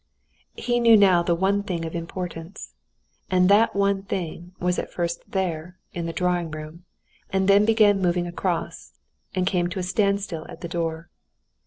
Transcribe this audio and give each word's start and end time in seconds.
He 0.57 0.79
knew 0.79 0.97
now 0.97 1.21
the 1.21 1.35
one 1.35 1.61
thing 1.61 1.85
of 1.85 1.93
importance; 1.93 2.73
and 3.29 3.47
that 3.49 3.75
one 3.75 4.01
thing 4.01 4.51
was 4.59 4.79
at 4.79 4.91
first 4.91 5.21
there, 5.29 5.77
in 5.93 6.07
the 6.07 6.11
drawing 6.11 6.49
room, 6.49 6.85
and 7.29 7.47
then 7.47 7.65
began 7.65 8.01
moving 8.01 8.25
across 8.25 8.93
and 9.35 9.45
came 9.45 9.69
to 9.69 9.77
a 9.77 9.83
standstill 9.83 10.47
at 10.49 10.61
the 10.61 10.67
door. 10.67 11.11